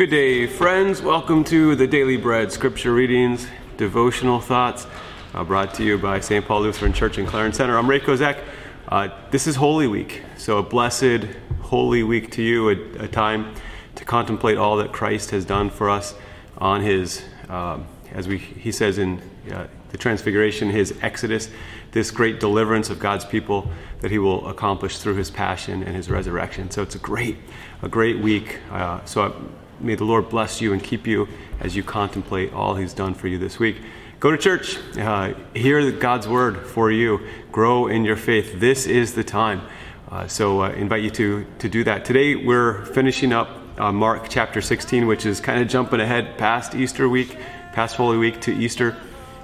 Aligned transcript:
Good 0.00 0.08
day, 0.08 0.46
friends. 0.46 1.02
Welcome 1.02 1.44
to 1.44 1.76
the 1.76 1.86
Daily 1.86 2.16
Bread 2.16 2.50
Scripture 2.50 2.94
Readings, 2.94 3.46
Devotional 3.76 4.40
Thoughts, 4.40 4.86
uh, 5.34 5.44
brought 5.44 5.74
to 5.74 5.84
you 5.84 5.98
by 5.98 6.20
St. 6.20 6.42
Paul 6.42 6.62
Lutheran 6.62 6.94
Church 6.94 7.18
in 7.18 7.26
Clarence 7.26 7.58
Center. 7.58 7.76
I'm 7.76 7.86
Ray 7.86 8.00
Kozak. 8.00 8.42
Uh, 8.88 9.10
this 9.30 9.46
is 9.46 9.56
Holy 9.56 9.86
Week, 9.86 10.22
so 10.38 10.56
a 10.56 10.62
blessed 10.62 11.26
Holy 11.60 12.02
Week 12.02 12.30
to 12.30 12.42
you, 12.42 12.70
a, 12.70 13.04
a 13.04 13.08
time 13.08 13.54
to 13.96 14.06
contemplate 14.06 14.56
all 14.56 14.78
that 14.78 14.90
Christ 14.90 15.32
has 15.32 15.44
done 15.44 15.68
for 15.68 15.90
us 15.90 16.14
on 16.56 16.80
His, 16.80 17.22
um, 17.50 17.86
as 18.12 18.26
we, 18.26 18.38
He 18.38 18.72
says 18.72 18.96
in 18.96 19.20
uh, 19.52 19.66
the 19.90 19.98
Transfiguration, 19.98 20.70
His 20.70 20.94
Exodus, 21.02 21.50
this 21.92 22.10
great 22.10 22.40
deliverance 22.40 22.88
of 22.88 22.98
God's 22.98 23.26
people 23.26 23.70
that 24.00 24.10
He 24.10 24.18
will 24.18 24.48
accomplish 24.48 24.96
through 24.96 25.16
His 25.16 25.30
passion 25.30 25.82
and 25.82 25.94
His 25.94 26.08
resurrection. 26.08 26.70
So 26.70 26.80
it's 26.80 26.94
a 26.94 26.98
great, 26.98 27.36
a 27.82 27.88
great 27.90 28.18
week. 28.18 28.60
Uh, 28.70 29.04
so 29.04 29.24
I, 29.24 29.32
May 29.80 29.94
the 29.94 30.04
Lord 30.04 30.28
bless 30.28 30.60
you 30.60 30.74
and 30.74 30.82
keep 30.82 31.06
you 31.06 31.26
as 31.58 31.74
you 31.74 31.82
contemplate 31.82 32.52
all 32.52 32.74
He's 32.74 32.92
done 32.92 33.14
for 33.14 33.28
you 33.28 33.38
this 33.38 33.58
week. 33.58 33.76
Go 34.18 34.30
to 34.30 34.36
church, 34.36 34.76
uh, 34.98 35.32
hear 35.54 35.90
God's 35.92 36.28
word 36.28 36.66
for 36.66 36.90
you, 36.90 37.26
grow 37.50 37.86
in 37.86 38.04
your 38.04 38.16
faith. 38.16 38.60
This 38.60 38.86
is 38.86 39.14
the 39.14 39.24
time. 39.24 39.62
Uh, 40.10 40.26
so, 40.26 40.62
uh, 40.62 40.70
invite 40.72 41.02
you 41.02 41.10
to, 41.10 41.46
to 41.60 41.68
do 41.70 41.84
that. 41.84 42.04
Today, 42.04 42.34
we're 42.34 42.84
finishing 42.86 43.32
up 43.32 43.48
uh, 43.78 43.90
Mark 43.90 44.28
chapter 44.28 44.60
16, 44.60 45.06
which 45.06 45.24
is 45.24 45.40
kind 45.40 45.62
of 45.62 45.68
jumping 45.68 46.00
ahead 46.00 46.36
past 46.36 46.74
Easter 46.74 47.08
week, 47.08 47.38
past 47.72 47.96
Holy 47.96 48.18
Week 48.18 48.38
to 48.42 48.52
Easter. 48.52 48.94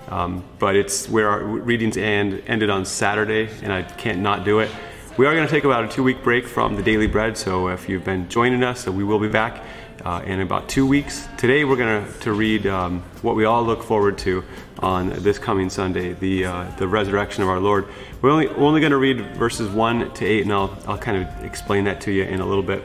Um, 0.09 0.45
but 0.59 0.77
it's 0.77 1.09
where 1.09 1.31
our 1.31 1.43
readings 1.43 1.97
end, 1.97 2.43
ended 2.47 2.69
on 2.69 2.85
Saturday, 2.85 3.49
and 3.63 3.73
I 3.73 3.83
can't 3.83 4.19
not 4.19 4.45
do 4.45 4.59
it. 4.59 4.71
We 5.17 5.25
are 5.25 5.35
going 5.35 5.47
to 5.47 5.51
take 5.51 5.65
about 5.65 5.85
a 5.85 5.89
two 5.89 6.03
week 6.03 6.23
break 6.23 6.47
from 6.47 6.77
the 6.77 6.83
daily 6.83 7.07
bread, 7.07 7.39
so 7.39 7.69
if 7.69 7.89
you've 7.89 8.05
been 8.05 8.29
joining 8.29 8.63
us, 8.63 8.85
so 8.85 8.93
we 8.93 9.03
will 9.03 9.19
be 9.19 9.29
back 9.29 9.65
uh, 10.07 10.23
in 10.25 10.41
about 10.41 10.69
two 10.69 10.87
weeks. 10.87 11.27
Today 11.37 11.65
we're 11.65 11.75
going 11.75 12.13
to 12.21 12.33
read 12.33 12.65
um, 12.69 13.03
what 13.23 13.35
we 13.35 13.45
all 13.45 13.65
look 13.65 13.83
forward 13.83 14.17
to 14.19 14.45
on 14.79 15.09
this 15.09 15.37
coming 15.37 15.69
Sunday, 15.69 16.13
the, 16.13 16.45
uh, 16.45 16.71
the 16.79 16.87
resurrection 16.87 17.43
of 17.43 17.49
our 17.49 17.59
Lord. 17.59 17.89
We're 18.23 18.31
only, 18.31 18.47
only 18.51 18.79
going 18.79 18.93
to 18.93 18.99
read 18.99 19.21
verses 19.35 19.69
1 19.69 20.15
to 20.15 20.25
8, 20.25 20.43
and 20.43 20.53
I'll, 20.53 20.79
I'll 20.87 20.97
kind 20.97 21.27
of 21.27 21.45
explain 21.45 21.83
that 21.85 22.01
to 22.03 22.13
you 22.13 22.23
in 22.23 22.41
a 22.41 22.47
little 22.47 22.63
bit. 22.63 22.85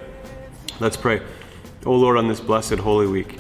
Let's 0.80 0.98
pray. 0.98 1.22
Oh 1.86 1.94
Lord, 1.94 2.18
on 2.18 2.28
this 2.28 2.40
blessed 2.40 2.80
Holy 2.80 3.06
Week, 3.06 3.40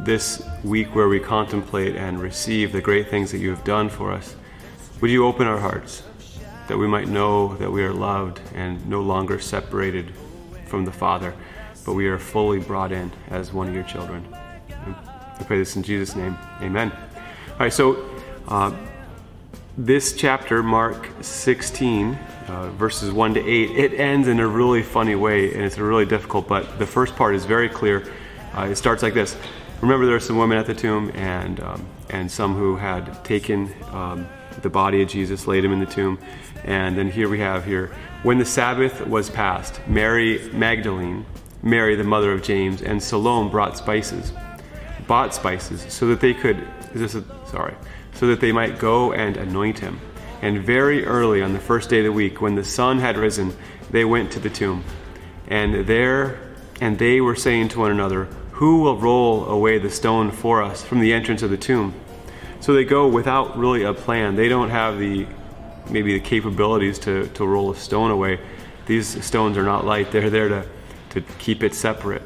this 0.00 0.46
week 0.62 0.94
where 0.94 1.08
we 1.08 1.20
contemplate 1.20 1.96
and 1.96 2.20
receive 2.20 2.70
the 2.70 2.82
great 2.82 3.08
things 3.08 3.32
that 3.32 3.38
you 3.38 3.48
have 3.48 3.64
done 3.64 3.88
for 3.88 4.12
us, 4.12 4.36
would 5.00 5.10
you 5.10 5.24
open 5.24 5.46
our 5.46 5.58
hearts 5.58 6.02
that 6.68 6.76
we 6.76 6.86
might 6.86 7.08
know 7.08 7.56
that 7.56 7.72
we 7.72 7.82
are 7.82 7.94
loved 7.94 8.42
and 8.54 8.86
no 8.86 9.00
longer 9.00 9.38
separated 9.38 10.12
from 10.66 10.84
the 10.84 10.92
Father? 10.92 11.34
But 11.84 11.94
we 11.94 12.06
are 12.06 12.18
fully 12.18 12.58
brought 12.58 12.92
in 12.92 13.10
as 13.28 13.52
one 13.52 13.68
of 13.68 13.74
your 13.74 13.84
children. 13.84 14.26
I 14.34 15.42
pray 15.44 15.58
this 15.58 15.76
in 15.76 15.82
Jesus' 15.82 16.16
name. 16.16 16.36
Amen. 16.60 16.92
All 16.92 17.58
right, 17.58 17.72
so 17.72 18.04
uh, 18.48 18.74
this 19.76 20.14
chapter, 20.14 20.62
Mark 20.62 21.08
16, 21.20 22.14
uh, 22.46 22.70
verses 22.70 23.12
1 23.12 23.34
to 23.34 23.40
8, 23.40 23.70
it 23.70 23.94
ends 23.98 24.28
in 24.28 24.40
a 24.40 24.46
really 24.46 24.82
funny 24.82 25.14
way, 25.14 25.52
and 25.52 25.62
it's 25.62 25.78
really 25.78 26.06
difficult, 26.06 26.46
but 26.46 26.78
the 26.78 26.86
first 26.86 27.16
part 27.16 27.34
is 27.34 27.44
very 27.44 27.68
clear. 27.68 28.12
Uh, 28.56 28.68
it 28.70 28.76
starts 28.76 29.02
like 29.02 29.14
this 29.14 29.36
Remember, 29.80 30.06
there 30.06 30.14
are 30.14 30.20
some 30.20 30.38
women 30.38 30.56
at 30.56 30.66
the 30.66 30.74
tomb, 30.74 31.10
and, 31.14 31.60
um, 31.60 31.86
and 32.10 32.30
some 32.30 32.54
who 32.54 32.76
had 32.76 33.22
taken 33.24 33.70
um, 33.90 34.26
the 34.62 34.70
body 34.70 35.02
of 35.02 35.08
Jesus, 35.08 35.46
laid 35.46 35.64
him 35.64 35.72
in 35.72 35.80
the 35.80 35.86
tomb. 35.86 36.18
And 36.64 36.96
then 36.96 37.10
here 37.10 37.28
we 37.28 37.40
have 37.40 37.64
here, 37.64 37.92
when 38.22 38.38
the 38.38 38.44
Sabbath 38.44 39.06
was 39.06 39.28
passed, 39.28 39.80
Mary 39.86 40.48
Magdalene, 40.52 41.26
Mary, 41.64 41.96
the 41.96 42.04
mother 42.04 42.30
of 42.30 42.42
James, 42.42 42.82
and 42.82 43.02
Salome 43.02 43.50
brought 43.50 43.76
spices, 43.78 44.32
bought 45.06 45.34
spices, 45.34 45.84
so 45.88 46.06
that 46.08 46.20
they 46.20 46.34
could, 46.34 46.58
is 46.92 47.00
this 47.00 47.14
a, 47.14 47.24
sorry, 47.46 47.74
so 48.12 48.26
that 48.26 48.40
they 48.40 48.52
might 48.52 48.78
go 48.78 49.14
and 49.14 49.38
anoint 49.38 49.78
him. 49.78 49.98
And 50.42 50.62
very 50.62 51.06
early 51.06 51.40
on 51.40 51.54
the 51.54 51.58
first 51.58 51.88
day 51.88 52.00
of 52.00 52.04
the 52.04 52.12
week, 52.12 52.42
when 52.42 52.54
the 52.54 52.64
sun 52.64 52.98
had 52.98 53.16
risen, 53.16 53.56
they 53.90 54.04
went 54.04 54.30
to 54.32 54.40
the 54.40 54.50
tomb. 54.50 54.84
And 55.48 55.86
there, 55.86 56.38
and 56.82 56.98
they 56.98 57.22
were 57.22 57.34
saying 57.34 57.70
to 57.70 57.80
one 57.80 57.90
another, 57.90 58.24
Who 58.52 58.82
will 58.82 58.98
roll 58.98 59.46
away 59.46 59.78
the 59.78 59.90
stone 59.90 60.30
for 60.30 60.62
us 60.62 60.84
from 60.84 61.00
the 61.00 61.14
entrance 61.14 61.42
of 61.42 61.48
the 61.48 61.56
tomb? 61.56 61.94
So 62.60 62.74
they 62.74 62.84
go 62.84 63.08
without 63.08 63.58
really 63.58 63.84
a 63.84 63.94
plan. 63.94 64.36
They 64.36 64.48
don't 64.48 64.70
have 64.70 64.98
the 64.98 65.26
maybe 65.90 66.14
the 66.14 66.20
capabilities 66.20 66.98
to, 66.98 67.26
to 67.28 67.46
roll 67.46 67.70
a 67.70 67.76
stone 67.76 68.10
away. 68.10 68.40
These 68.86 69.24
stones 69.24 69.56
are 69.56 69.62
not 69.62 69.84
light. 69.84 70.10
They're 70.12 70.30
there 70.30 70.48
to 70.48 70.66
to 71.14 71.20
keep 71.38 71.62
it 71.62 71.74
separate. 71.74 72.22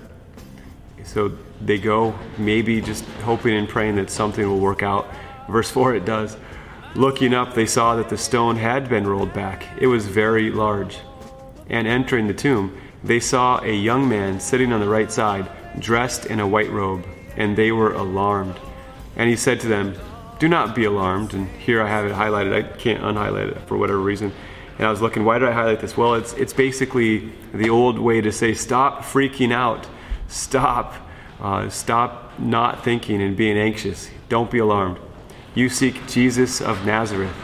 So 1.04 1.32
they 1.60 1.78
go, 1.78 2.18
maybe 2.38 2.80
just 2.80 3.04
hoping 3.22 3.54
and 3.54 3.68
praying 3.68 3.96
that 3.96 4.10
something 4.10 4.46
will 4.46 4.60
work 4.60 4.82
out. 4.82 5.08
Verse 5.48 5.70
4 5.70 5.94
it 5.94 6.04
does. 6.04 6.36
Looking 6.94 7.34
up, 7.34 7.54
they 7.54 7.66
saw 7.66 7.96
that 7.96 8.08
the 8.08 8.16
stone 8.16 8.56
had 8.56 8.88
been 8.88 9.06
rolled 9.06 9.32
back. 9.34 9.66
It 9.78 9.86
was 9.86 10.06
very 10.06 10.50
large. 10.50 10.98
And 11.68 11.86
entering 11.86 12.26
the 12.26 12.34
tomb, 12.34 12.80
they 13.04 13.20
saw 13.20 13.60
a 13.62 13.72
young 13.72 14.08
man 14.08 14.40
sitting 14.40 14.72
on 14.72 14.80
the 14.80 14.88
right 14.88 15.12
side, 15.12 15.48
dressed 15.78 16.26
in 16.26 16.40
a 16.40 16.48
white 16.48 16.70
robe, 16.70 17.06
and 17.36 17.56
they 17.56 17.72
were 17.72 17.92
alarmed. 17.92 18.58
And 19.16 19.28
he 19.28 19.36
said 19.36 19.60
to 19.60 19.68
them, 19.68 19.96
Do 20.38 20.48
not 20.48 20.74
be 20.74 20.84
alarmed. 20.84 21.34
And 21.34 21.46
here 21.48 21.82
I 21.82 21.88
have 21.88 22.06
it 22.06 22.12
highlighted. 22.12 22.54
I 22.54 22.62
can't 22.78 23.02
unhighlight 23.02 23.50
it 23.50 23.58
for 23.66 23.76
whatever 23.76 24.00
reason 24.00 24.32
and 24.78 24.86
I 24.86 24.90
was 24.90 25.02
looking, 25.02 25.24
why 25.24 25.40
did 25.40 25.48
I 25.48 25.52
highlight 25.52 25.80
this? 25.80 25.96
Well, 25.96 26.14
it's, 26.14 26.32
it's 26.34 26.52
basically 26.52 27.32
the 27.52 27.68
old 27.68 27.98
way 27.98 28.20
to 28.20 28.30
say, 28.30 28.54
stop 28.54 29.02
freaking 29.02 29.52
out. 29.52 29.88
Stop. 30.28 30.94
Uh, 31.40 31.68
stop 31.68 32.38
not 32.38 32.84
thinking 32.84 33.20
and 33.20 33.36
being 33.36 33.58
anxious. 33.58 34.08
Don't 34.28 34.50
be 34.50 34.58
alarmed. 34.58 34.98
You 35.54 35.68
seek 35.68 36.06
Jesus 36.06 36.60
of 36.60 36.86
Nazareth, 36.86 37.34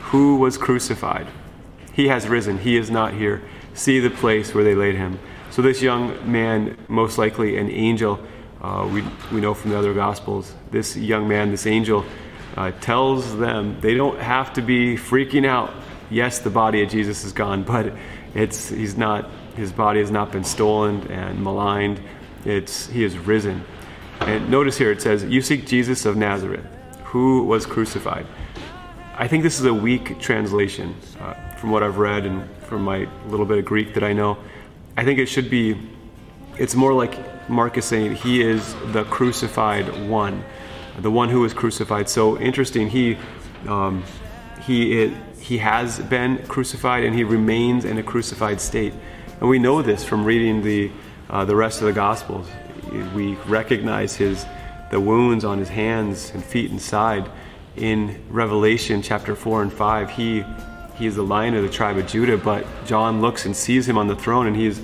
who 0.00 0.36
was 0.36 0.58
crucified. 0.58 1.26
He 1.94 2.08
has 2.08 2.28
risen. 2.28 2.58
He 2.58 2.76
is 2.76 2.90
not 2.90 3.14
here. 3.14 3.42
See 3.72 3.98
the 3.98 4.10
place 4.10 4.54
where 4.54 4.64
they 4.64 4.74
laid 4.74 4.96
him. 4.96 5.18
So, 5.50 5.62
this 5.62 5.80
young 5.80 6.30
man, 6.30 6.76
most 6.88 7.16
likely 7.16 7.56
an 7.56 7.70
angel, 7.70 8.20
uh, 8.60 8.88
we, 8.92 9.04
we 9.32 9.40
know 9.40 9.54
from 9.54 9.70
the 9.70 9.78
other 9.78 9.94
Gospels, 9.94 10.52
this 10.70 10.96
young 10.96 11.28
man, 11.28 11.50
this 11.50 11.66
angel, 11.66 12.04
uh, 12.56 12.72
tells 12.80 13.36
them 13.38 13.80
they 13.80 13.94
don't 13.94 14.18
have 14.18 14.52
to 14.54 14.62
be 14.62 14.96
freaking 14.96 15.46
out 15.46 15.72
yes, 16.10 16.38
the 16.38 16.50
body 16.50 16.82
of 16.82 16.90
Jesus 16.90 17.24
is 17.24 17.32
gone, 17.32 17.62
but 17.62 17.92
it's 18.34 18.68
he's 18.68 18.96
not 18.96 19.30
his 19.56 19.72
body 19.72 20.00
has 20.00 20.10
not 20.10 20.32
been 20.32 20.44
stolen 20.44 21.06
and 21.10 21.42
maligned. 21.42 22.00
It's 22.44 22.88
he 22.88 23.04
is 23.04 23.16
risen. 23.16 23.64
And 24.20 24.48
notice 24.50 24.76
here 24.78 24.90
it 24.90 25.02
says, 25.02 25.24
"You 25.24 25.40
seek 25.40 25.66
Jesus 25.66 26.04
of 26.06 26.16
Nazareth, 26.16 26.66
who 27.04 27.44
was 27.44 27.66
crucified." 27.66 28.26
I 29.16 29.28
think 29.28 29.44
this 29.44 29.60
is 29.60 29.66
a 29.66 29.74
weak 29.74 30.18
translation 30.18 30.94
uh, 31.20 31.34
from 31.54 31.70
what 31.70 31.84
I've 31.84 31.98
read 31.98 32.26
and 32.26 32.48
from 32.62 32.82
my 32.82 33.08
little 33.28 33.46
bit 33.46 33.58
of 33.58 33.64
Greek 33.64 33.94
that 33.94 34.02
I 34.02 34.12
know. 34.12 34.36
I 34.96 35.04
think 35.04 35.18
it 35.18 35.26
should 35.26 35.48
be. 35.48 35.76
It's 36.58 36.74
more 36.74 36.92
like 36.92 37.48
Mark 37.48 37.78
is 37.78 37.84
saying 37.84 38.16
he 38.16 38.42
is 38.42 38.74
the 38.92 39.04
crucified 39.04 40.08
one, 40.08 40.44
the 40.98 41.10
one 41.10 41.28
who 41.28 41.40
was 41.40 41.52
crucified. 41.52 42.08
So 42.08 42.38
interesting. 42.38 42.88
He 42.88 43.16
um, 43.68 44.02
he 44.66 45.02
he 45.44 45.58
has 45.58 45.98
been 45.98 46.38
crucified 46.46 47.04
and 47.04 47.14
he 47.14 47.22
remains 47.22 47.84
in 47.84 47.98
a 47.98 48.02
crucified 48.02 48.58
state. 48.58 48.94
And 49.40 49.48
we 49.48 49.58
know 49.58 49.82
this 49.82 50.02
from 50.02 50.24
reading 50.24 50.62
the, 50.62 50.90
uh, 51.28 51.44
the 51.44 51.54
rest 51.54 51.82
of 51.82 51.86
the 51.86 51.92
Gospels. 51.92 52.48
We 53.14 53.34
recognize 53.46 54.16
his, 54.16 54.46
the 54.90 54.98
wounds 54.98 55.44
on 55.44 55.58
his 55.58 55.68
hands 55.68 56.30
and 56.32 56.42
feet 56.42 56.70
and 56.70 56.80
side. 56.80 57.30
In 57.76 58.24
Revelation 58.30 59.02
chapter 59.02 59.36
4 59.36 59.62
and 59.62 59.72
5, 59.72 60.10
he, 60.10 60.44
he 60.96 61.06
is 61.06 61.16
the 61.16 61.22
lion 61.22 61.54
of 61.54 61.62
the 61.62 61.68
tribe 61.68 61.98
of 61.98 62.06
Judah, 62.06 62.38
but 62.38 62.64
John 62.86 63.20
looks 63.20 63.44
and 63.44 63.54
sees 63.54 63.86
him 63.86 63.98
on 63.98 64.06
the 64.06 64.16
throne 64.16 64.46
and 64.46 64.56
he's, 64.56 64.80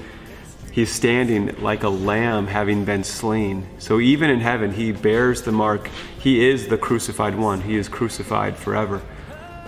he's 0.72 0.92
standing 0.92 1.58
like 1.62 1.84
a 1.84 1.88
lamb 1.88 2.46
having 2.46 2.84
been 2.84 3.04
slain. 3.04 3.66
So 3.78 3.98
even 3.98 4.28
in 4.28 4.40
heaven, 4.40 4.74
he 4.74 4.92
bears 4.92 5.40
the 5.40 5.52
mark. 5.52 5.88
He 6.18 6.46
is 6.46 6.68
the 6.68 6.76
crucified 6.76 7.34
one, 7.34 7.62
he 7.62 7.76
is 7.76 7.88
crucified 7.88 8.58
forever 8.58 9.00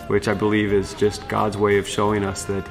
which 0.08 0.28
I 0.28 0.34
believe 0.34 0.72
is 0.72 0.94
just 0.94 1.28
God's 1.28 1.56
way 1.56 1.78
of 1.78 1.88
showing 1.88 2.25
us 2.25 2.44
that 2.44 2.69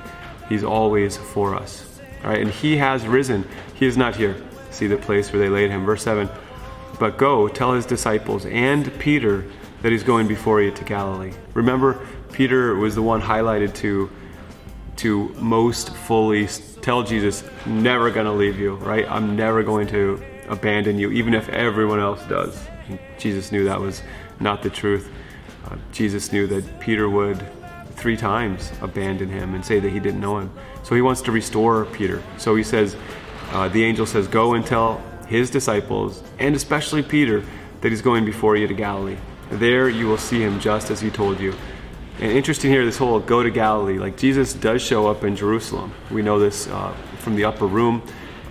He's 0.50 0.64
always 0.64 1.18
for 1.18 1.56
us. 1.56 2.00
All 2.24 2.30
right, 2.30 2.42
and 2.42 2.52
He 2.52 2.78
has 2.78 3.08
risen. 3.08 3.48
He 3.76 3.86
is 3.86 3.98
not 3.98 4.16
here. 4.16 4.36
See 4.70 4.88
the 4.88 4.98
place 4.98 5.32
where 5.32 5.42
they 5.42 5.50
laid 5.50 5.70
Him. 5.70 5.86
Verse 5.86 6.04
7 6.04 6.30
But 7.00 7.18
go, 7.18 7.48
tell 7.48 7.74
His 7.74 7.86
disciples 7.86 8.46
and 8.46 8.94
Peter 9.00 9.46
that 9.82 9.92
He's 9.92 10.04
going 10.04 10.28
before 10.28 10.62
you 10.62 10.72
to 10.72 10.84
Galilee. 10.84 11.34
Remember, 11.54 12.06
Peter 12.32 12.76
was 12.76 12.96
the 12.96 13.02
one 13.02 13.22
highlighted 13.22 13.74
to 13.76 14.10
to 14.98 15.30
most 15.40 15.90
fully 15.90 16.48
tell 16.82 17.02
Jesus, 17.02 17.44
never 17.66 18.12
to 18.12 18.32
leave 18.32 18.60
you, 18.60 18.76
right? 18.76 19.10
I'm 19.10 19.36
never 19.36 19.64
going 19.64 19.88
to 19.88 20.22
abandon 20.48 21.00
you, 21.00 21.12
even 21.12 21.34
if 21.34 21.50
everyone 21.50 22.00
else 22.00 22.24
does. 22.28 22.68
And 22.88 23.00
Jesus 23.18 23.52
knew 23.52 23.64
that 23.66 23.80
was 23.80 24.04
not 24.40 24.62
the 24.62 24.70
truth. 24.70 25.10
Uh, 25.66 25.78
Jesus 25.92 26.32
knew 26.32 26.48
that 26.48 26.80
Peter 26.80 27.10
would 27.10 27.46
three 27.96 28.18
times 28.18 28.72
abandon 28.82 29.30
him 29.30 29.54
and 29.54 29.64
say 29.64 29.80
that 29.80 29.90
he 29.90 30.00
didn't 30.00 30.20
know 30.20 30.40
him. 30.40 30.52
So 30.84 30.96
he 30.96 31.02
wants 31.02 31.22
to 31.24 31.32
restore 31.32 31.86
Peter. 31.86 32.22
So 32.38 32.56
he 32.56 32.64
says, 32.64 32.96
uh, 33.52 33.68
the 33.70 33.84
angel 33.84 34.06
says, 34.06 34.28
Go 34.28 34.56
and 34.56 34.66
tell 34.66 35.02
his 35.28 35.50
disciples, 35.50 36.24
and 36.40 36.56
especially 36.56 37.04
Peter, 37.04 37.44
that 37.82 37.90
he's 37.90 38.02
going 38.02 38.26
before 38.26 38.56
you 38.56 38.68
to 38.68 38.74
Galilee. 38.74 39.18
There 39.50 39.90
you 39.90 40.08
will 40.08 40.18
see 40.18 40.42
him 40.42 40.60
just 40.60 40.90
as 40.90 41.02
he 41.02 41.10
told 41.10 41.40
you. 41.40 41.54
And 42.20 42.32
interesting 42.32 42.72
here, 42.72 42.86
this 42.86 42.98
whole 42.98 43.20
go 43.20 43.42
to 43.42 43.50
Galilee, 43.50 43.98
like 43.98 44.18
Jesus 44.18 44.54
does 44.54 44.82
show 44.82 45.08
up 45.08 45.24
in 45.24 45.36
Jerusalem. 45.36 45.94
We 46.10 46.22
know 46.22 46.40
this 46.40 46.68
uh, 46.68 46.94
from 47.20 47.36
the 47.36 47.46
upper 47.46 47.66
room. 47.66 48.02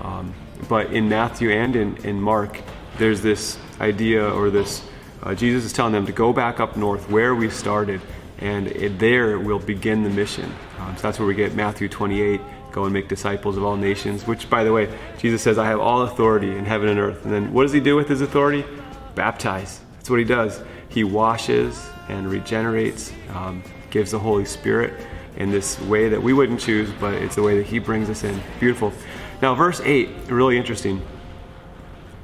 Um, 0.01 0.35
but 0.69 0.93
in 0.93 1.09
Matthew 1.09 1.51
and 1.51 1.77
in, 1.77 1.97
in 1.99 2.21
Mark, 2.21 2.61
there's 2.99 3.23
this 3.23 3.59
idea 3.81 4.29
or 4.29 4.51
this 4.51 4.83
uh, 5.23 5.35
Jesus 5.35 5.65
is 5.65 5.73
telling 5.73 5.93
them 5.93 6.07
to 6.07 6.13
go 6.13 6.33
back 6.33 6.61
up 6.61 6.77
north 6.77 7.09
where 7.11 7.35
we 7.35 7.51
started, 7.51 8.01
and 8.39 8.69
it, 8.69 8.99
there 8.99 9.39
we'll 9.39 9.59
begin 9.59 10.03
the 10.03 10.11
mission. 10.11 10.53
Um, 10.79 10.97
so 10.97 11.03
that's 11.03 11.19
where 11.19 11.29
we 11.29 11.35
get 11.35 11.55
Matthew 11.55 11.89
28 11.89 12.41
go 12.73 12.85
and 12.85 12.93
make 12.93 13.09
disciples 13.09 13.57
of 13.57 13.65
all 13.65 13.77
nations, 13.77 14.27
which, 14.27 14.49
by 14.49 14.65
the 14.65 14.73
way, 14.73 14.89
Jesus 15.19 15.43
says, 15.43 15.59
I 15.59 15.67
have 15.67 15.81
all 15.81 16.03
authority 16.03 16.57
in 16.57 16.65
heaven 16.65 16.89
and 16.89 16.99
earth. 16.99 17.25
And 17.25 17.33
then 17.33 17.53
what 17.53 17.63
does 17.63 17.73
he 17.73 17.81
do 17.81 17.97
with 17.97 18.09
his 18.09 18.21
authority? 18.21 18.65
Baptize. 19.15 19.81
That's 19.97 20.11
what 20.11 20.19
he 20.19 20.25
does. 20.25 20.63
He 20.89 21.05
washes 21.05 21.89
and 22.09 22.31
regenerates, 22.31 23.13
um, 23.35 23.63
gives 23.91 24.11
the 24.11 24.19
Holy 24.19 24.45
Spirit 24.45 24.95
in 25.37 25.51
this 25.51 25.81
way 25.83 26.09
that 26.09 26.23
we 26.23 26.33
wouldn't 26.33 26.61
choose, 26.61 26.91
but 27.01 27.15
it's 27.15 27.37
the 27.37 27.43
way 27.43 27.57
that 27.59 27.67
he 27.67 27.79
brings 27.79 28.11
us 28.11 28.25
in. 28.25 28.41
Beautiful. 28.59 28.93
Now, 29.41 29.55
verse 29.55 29.81
8, 29.81 30.09
really 30.29 30.57
interesting. 30.57 31.03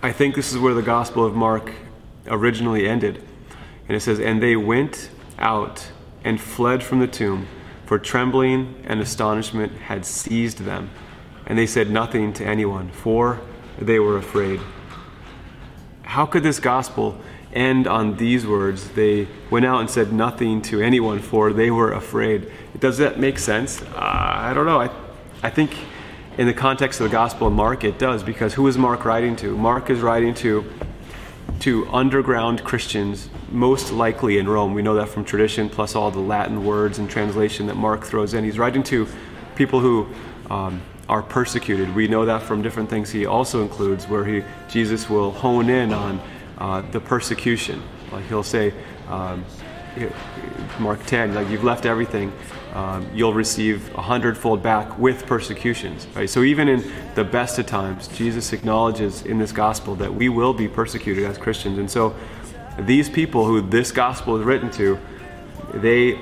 I 0.03 0.13
think 0.13 0.35
this 0.35 0.53
is 0.53 0.59
where 0.59 0.75
the 0.75 0.83
Gospel 0.83 1.25
of 1.25 1.35
Mark 1.35 1.73
originally 2.29 2.89
ended. 2.89 3.23
And 3.89 3.97
it 3.97 4.01
says, 4.01 4.19
And 4.19 4.43
they 4.43 4.57
went 4.57 5.11
out 5.39 5.87
and 6.25 6.41
fled 6.41 6.83
from 6.83 6.99
the 6.99 7.07
tomb, 7.07 7.47
for 7.85 7.99
trembling 7.99 8.83
and 8.85 9.01
astonishment 9.01 9.73
had 9.73 10.05
seized 10.05 10.59
them. 10.59 10.91
And 11.47 11.57
they 11.57 11.67
said 11.67 11.91
nothing 11.91 12.33
to 12.35 12.45
anyone, 12.45 12.91
for 12.91 13.41
they 13.79 14.01
were 14.01 14.17
afraid. 14.17 14.61
How 16.03 16.27
could 16.27 16.43
this 16.43 16.59
gospel 16.59 17.21
end 17.53 17.87
on 17.87 18.17
these 18.17 18.47
words? 18.47 18.89
They 18.91 19.29
went 19.51 19.67
out 19.67 19.81
and 19.81 19.89
said 19.89 20.13
nothing 20.13 20.63
to 20.63 20.81
anyone, 20.81 21.21
for 21.21 21.53
they 21.53 21.71
were 21.71 21.93
afraid. 21.93 22.51
Does 22.81 22.99
that 22.99 23.21
make 23.21 23.39
sense? 23.39 23.83
Uh, 23.83 23.95
I 23.95 24.53
don't 24.55 24.67
know. 24.67 24.81
I, 24.81 24.91
I 25.43 25.51
think 25.51 25.77
in 26.39 26.47
the 26.47 26.55
context 26.55 27.01
of 27.01 27.05
the 27.05 27.13
gospel 27.13 27.47
of 27.47 27.53
Mark, 27.53 27.85
it 27.85 27.99
does, 27.99 28.23
because 28.23 28.55
who 28.55 28.67
is 28.67 28.77
Mark 28.77 29.05
writing 29.05 29.37
to? 29.37 29.57
Mark 29.57 29.91
is 29.91 30.01
writing 30.01 30.35
to 30.35 30.69
to 31.61 31.87
underground 31.89 32.63
Christians, 32.65 33.29
most 33.51 33.93
likely 33.93 34.39
in 34.39 34.49
Rome. 34.49 34.75
We 34.75 34.83
know 34.83 34.95
that 34.95 35.09
from 35.09 35.25
tradition, 35.25 35.69
plus 35.69 35.95
all 35.95 36.11
the 36.11 36.21
Latin 36.21 36.65
words 36.65 36.99
and 36.99 37.09
translation 37.09 37.67
that 37.67 37.77
Mark 37.77 38.05
throws 38.05 38.35
in. 38.35 38.45
He's 38.45 38.59
writing 38.59 38.83
to 38.85 39.07
people 39.55 39.81
who 39.81 40.07
um, 40.51 40.83
are 41.09 41.23
persecuted. 41.23 41.95
We 41.95 42.09
know 42.09 42.27
that 42.27 42.43
from 42.43 42.63
different 42.63 42.91
things 42.91 43.11
he 43.11 43.27
also 43.27 43.63
includes, 43.63 44.07
where 44.07 44.25
he 44.25 44.43
Jesus 44.69 45.09
will 45.09 45.33
hone 45.33 45.71
in 45.71 45.93
on 45.93 46.21
uh, 46.59 46.83
the 46.91 47.01
persecution. 47.01 47.83
Like 48.13 48.27
he'll 48.27 48.43
say, 48.43 48.73
um, 49.09 49.45
Mark 50.79 51.05
10, 51.07 51.35
like 51.35 51.49
you've 51.49 51.65
left 51.65 51.87
everything, 51.87 52.33
um, 52.75 53.09
you'll 53.15 53.33
receive 53.33 53.95
a 53.95 54.03
hundredfold 54.03 54.63
back 54.63 54.99
with 54.99 55.27
persecutions. 55.27 56.07
Right? 56.15 56.29
So 56.29 56.43
even 56.43 56.69
in 56.69 56.93
the 57.15 57.25
best 57.25 57.59
of 57.59 57.67
times, 57.67 58.09
Jesus 58.09 58.53
acknowledges 58.53 59.23
in 59.23 59.39
this 59.39 59.53
gospel 59.53 59.95
that 59.97 60.15
we 60.15 60.29
will 60.29 60.53
be 60.53 60.69
persecuted 60.69 61.25
as 61.25 61.39
Christians. 61.39 61.79
And 61.79 61.91
so 61.91 62.15
these 62.81 63.09
people 63.09 63.47
who 63.47 63.63
this 63.63 63.91
gospel 63.91 64.37
is 64.39 64.45
written 64.45 64.71
to, 64.73 64.99
they 65.75 66.21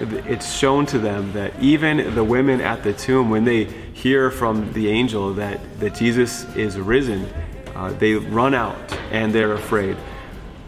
it's 0.00 0.52
shown 0.52 0.86
to 0.86 0.98
them 0.98 1.32
that 1.34 1.52
even 1.60 2.16
the 2.16 2.24
women 2.24 2.60
at 2.60 2.82
the 2.82 2.92
tomb, 2.92 3.30
when 3.30 3.44
they 3.44 3.64
hear 3.64 4.28
from 4.28 4.72
the 4.72 4.88
angel 4.88 5.32
that, 5.34 5.60
that 5.78 5.94
Jesus 5.94 6.44
is 6.56 6.76
risen, 6.78 7.28
uh, 7.76 7.92
they 7.92 8.14
run 8.14 8.54
out 8.54 8.76
and 9.12 9.32
they're 9.32 9.52
afraid 9.52 9.96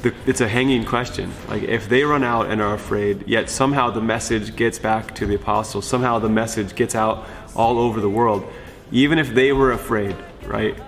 the, 0.07 0.15
it's 0.31 0.41
a 0.41 0.49
hanging 0.49 0.85
question. 0.85 1.33
Like 1.49 1.65
if 1.65 1.89
they 1.89 2.05
run 2.05 2.23
out 2.23 2.51
and 2.51 2.63
are 2.63 2.75
afraid, 2.75 3.27
yet 3.27 3.51
somehow 3.51 3.91
the 3.91 4.01
message 4.01 4.55
gets 4.55 4.79
back 4.79 5.15
to 5.17 5.27
the 5.27 5.35
apostles, 5.35 5.87
somehow 5.87 6.19
the 6.19 6.29
message 6.29 6.75
gets 6.75 6.95
out 6.95 7.27
all 7.55 7.79
over 7.79 8.01
the 8.01 8.09
world, 8.09 8.45
even 8.93 9.19
if 9.19 9.35
they 9.35 9.53
were 9.53 9.73
afraid, 9.73 10.17
right? 10.45 10.79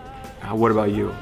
What 0.51 0.71
about 0.71 0.93
you? 0.93 1.15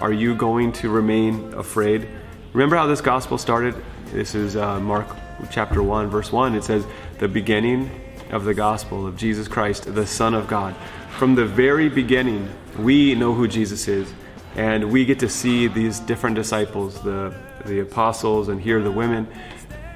Are 0.00 0.12
you 0.12 0.34
going 0.34 0.72
to 0.74 0.90
remain 0.90 1.54
afraid? 1.54 2.08
Remember 2.52 2.76
how 2.76 2.86
this 2.86 3.00
gospel 3.00 3.38
started? 3.38 3.74
This 4.12 4.34
is 4.34 4.56
uh, 4.56 4.78
Mark 4.80 5.08
chapter 5.50 5.82
1, 5.82 6.08
verse 6.08 6.30
1. 6.30 6.54
It 6.54 6.64
says, 6.64 6.86
The 7.18 7.28
beginning 7.28 7.90
of 8.30 8.44
the 8.44 8.54
gospel 8.54 9.06
of 9.06 9.16
Jesus 9.16 9.48
Christ, 9.48 9.92
the 9.94 10.06
Son 10.06 10.34
of 10.34 10.48
God. 10.48 10.76
From 11.16 11.34
the 11.34 11.46
very 11.46 11.88
beginning, 11.88 12.48
we 12.78 13.14
know 13.14 13.32
who 13.32 13.48
Jesus 13.48 13.88
is. 13.88 14.12
And 14.56 14.90
we 14.90 15.04
get 15.04 15.18
to 15.20 15.28
see 15.28 15.68
these 15.68 16.00
different 16.00 16.36
disciples, 16.36 17.00
the, 17.02 17.34
the 17.64 17.80
apostles, 17.80 18.48
and 18.48 18.60
hear 18.60 18.82
the 18.82 18.90
women, 18.90 19.28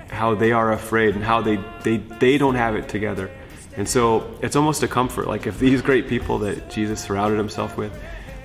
how 0.09 0.35
they 0.35 0.53
are 0.53 0.73
afraid 0.73 1.15
and 1.15 1.25
how 1.25 1.41
they, 1.41 1.59
they, 1.83 1.97
they 1.97 2.39
don't 2.39 2.55
have 2.55 2.77
it 2.77 2.89
together. 2.89 3.31
And 3.77 3.89
so 3.89 4.39
it's 4.43 4.57
almost 4.57 4.83
a 4.83 4.89
comfort. 4.89 5.27
Like 5.27 5.47
if 5.47 5.59
these 5.59 5.81
great 5.81 6.09
people 6.09 6.39
that 6.39 6.71
Jesus 6.71 7.03
surrounded 7.03 7.39
himself 7.39 7.77
with 7.77 7.99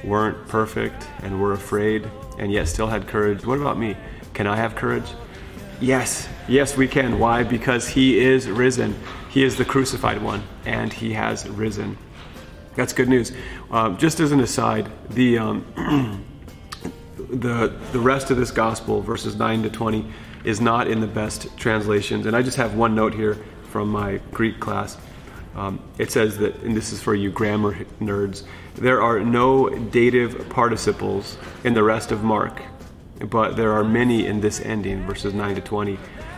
weren't 0.04 0.48
perfect 0.48 1.08
and 1.22 1.42
were 1.42 1.54
afraid 1.54 2.10
and 2.40 2.52
yet 2.52 2.68
still 2.68 2.88
had 2.88 3.08
courage, 3.08 3.46
what 3.46 3.60
about 3.60 3.78
me? 3.78 3.98
Can 4.34 4.48
I 4.48 4.56
have 4.56 4.76
courage? 4.76 5.12
Yes, 5.80 6.28
yes, 6.48 6.76
we 6.78 6.88
can. 6.88 7.20
Why? 7.20 7.44
Because 7.44 7.88
he 7.88 8.20
is 8.20 8.50
risen. 8.50 8.96
He 9.30 9.44
is 9.44 9.58
the 9.58 9.66
crucified 9.66 10.22
one, 10.22 10.42
and 10.66 10.92
he 10.92 11.14
has 11.14 11.48
risen. 11.50 11.98
That's 12.78 12.94
good 12.94 13.10
news. 13.10 13.32
Um, 13.72 13.98
just 13.98 14.20
as 14.20 14.32
an 14.32 14.40
aside, 14.40 14.88
the 15.10 15.40
um, 15.40 15.66
the 17.18 17.76
the 17.92 18.00
rest 18.00 18.30
of 18.30 18.38
this 18.38 18.52
gospel, 18.52 19.02
verses 19.02 19.36
nine 19.36 19.64
to 19.64 19.70
twenty, 19.72 20.06
is 20.44 20.62
not 20.62 20.88
in 20.88 21.02
the 21.02 21.08
best 21.08 21.58
translations. 21.58 22.28
And 22.28 22.36
I 22.36 22.44
just 22.44 22.56
have 22.58 22.76
one 22.76 22.94
note 22.94 23.16
here 23.16 23.44
from 23.72 23.90
my 23.90 24.22
Greek 24.32 24.60
class. 24.60 24.96
Um, 25.56 25.80
it 25.98 26.12
says 26.12 26.38
that, 26.38 26.56
and 26.58 26.78
this 26.78 26.94
is 26.94 27.02
for 27.02 27.16
you 27.16 27.32
grammar 27.32 27.74
nerds, 28.00 28.44
there 28.76 29.02
are 29.02 29.20
no 29.20 29.70
dative 29.70 30.48
participles 30.50 31.36
in 31.64 31.74
the 31.74 31.82
rest 31.82 32.12
of 32.12 32.24
Mark, 32.24 32.62
but 33.32 33.58
there 33.58 33.74
are 33.74 33.84
many 33.84 34.28
in 34.28 34.40
this 34.40 34.62
ending, 34.62 35.02
verses 35.08 35.34
9 35.34 35.56
to 35.56 35.62
20. 35.62 35.98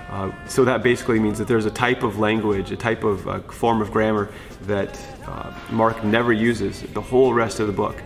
Uh, 0.10 0.32
so 0.48 0.66
that 0.66 0.82
basically 0.82 1.20
means 1.20 1.38
that 1.38 1.48
there's 1.48 1.68
a 1.68 1.72
type 1.72 2.02
of 2.02 2.18
language, 2.18 2.72
a 2.72 2.78
type 2.78 3.04
of 3.04 3.28
uh, 3.28 3.40
form 3.42 3.80
of 3.82 3.92
grammar 3.92 4.30
that 4.64 5.00
uh, 5.28 5.54
Mark 5.70 6.04
never 6.04 6.34
uses 6.34 6.82
the 6.82 7.02
whole 7.02 7.32
rest 7.34 7.60
of 7.60 7.68
the 7.68 7.74
book. 7.74 8.02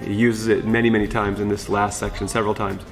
He 0.00 0.14
uses 0.14 0.48
it 0.48 0.64
many, 0.64 0.88
many 0.88 1.06
times 1.06 1.40
in 1.40 1.48
this 1.48 1.68
last 1.68 1.98
section, 1.98 2.26
several 2.26 2.54
times. 2.54 2.82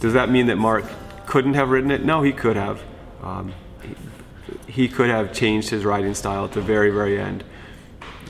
Does 0.00 0.14
that 0.14 0.30
mean 0.30 0.46
that 0.46 0.56
Mark 0.56 0.84
couldn't 1.26 1.54
have 1.54 1.70
written 1.70 1.92
it? 1.92 2.04
No, 2.04 2.22
he 2.22 2.32
could 2.32 2.56
have. 2.56 2.82
Um, 3.22 3.54
he, 3.82 4.72
he 4.72 4.88
could 4.88 5.10
have 5.10 5.32
changed 5.32 5.70
his 5.70 5.84
writing 5.84 6.14
style 6.14 6.44
at 6.44 6.52
the 6.52 6.60
very, 6.60 6.90
very 6.90 7.20
end. 7.20 7.44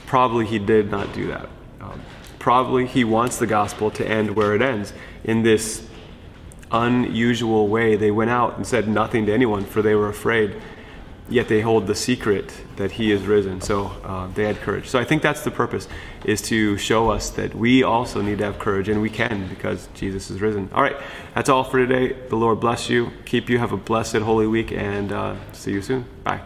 Probably 0.05 0.45
he 0.45 0.59
did 0.59 0.91
not 0.91 1.13
do 1.13 1.27
that. 1.27 1.49
Um, 1.81 2.01
probably 2.37 2.85
he 2.85 3.03
wants 3.03 3.37
the 3.37 3.47
gospel 3.47 3.89
to 3.91 4.07
end 4.07 4.35
where 4.35 4.53
it 4.53 4.61
ends 4.61 4.93
in 5.23 5.41
this 5.41 5.88
unusual 6.71 7.67
way. 7.67 7.95
They 7.95 8.11
went 8.11 8.29
out 8.29 8.57
and 8.57 8.65
said 8.65 8.87
nothing 8.87 9.25
to 9.27 9.33
anyone, 9.33 9.65
for 9.65 9.81
they 9.81 9.95
were 9.95 10.09
afraid. 10.09 10.55
Yet 11.29 11.47
they 11.47 11.61
hold 11.61 11.85
the 11.85 11.93
secret 11.93 12.51
that 12.77 12.91
he 12.91 13.11
is 13.11 13.21
risen. 13.21 13.61
So 13.61 13.85
uh, 14.03 14.27
they 14.33 14.45
had 14.45 14.57
courage. 14.61 14.87
So 14.89 14.97
I 14.97 15.03
think 15.03 15.21
that's 15.21 15.43
the 15.43 15.51
purpose, 15.51 15.87
is 16.25 16.41
to 16.43 16.75
show 16.77 17.11
us 17.11 17.29
that 17.31 17.53
we 17.53 17.83
also 17.83 18.21
need 18.21 18.39
to 18.39 18.45
have 18.45 18.57
courage, 18.57 18.89
and 18.89 18.99
we 18.99 19.11
can 19.11 19.47
because 19.47 19.87
Jesus 19.93 20.31
is 20.31 20.41
risen. 20.41 20.69
All 20.73 20.81
right, 20.81 20.97
that's 21.35 21.49
all 21.49 21.63
for 21.63 21.77
today. 21.85 22.15
The 22.29 22.35
Lord 22.35 22.59
bless 22.59 22.89
you, 22.89 23.11
keep 23.25 23.47
you, 23.47 23.59
have 23.59 23.73
a 23.73 23.77
blessed 23.77 24.17
Holy 24.17 24.47
Week, 24.47 24.71
and 24.71 25.11
uh, 25.11 25.35
see 25.51 25.71
you 25.71 25.83
soon. 25.83 26.05
Bye. 26.23 26.41